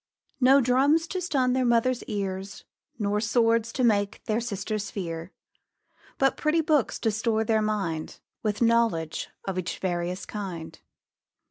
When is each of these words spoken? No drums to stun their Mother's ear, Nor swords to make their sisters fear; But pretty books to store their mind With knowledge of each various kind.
No 0.39 0.61
drums 0.61 1.05
to 1.09 1.21
stun 1.21 1.53
their 1.53 1.63
Mother's 1.63 2.01
ear, 2.05 2.41
Nor 2.97 3.21
swords 3.21 3.71
to 3.73 3.83
make 3.83 4.23
their 4.25 4.39
sisters 4.41 4.89
fear; 4.89 5.31
But 6.17 6.37
pretty 6.37 6.61
books 6.61 6.97
to 7.01 7.11
store 7.11 7.43
their 7.43 7.61
mind 7.61 8.19
With 8.41 8.63
knowledge 8.63 9.29
of 9.45 9.59
each 9.59 9.77
various 9.77 10.25
kind. 10.25 10.79